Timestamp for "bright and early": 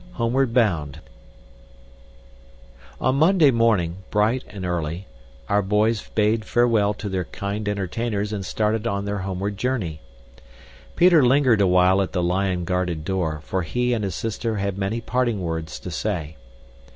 4.09-5.05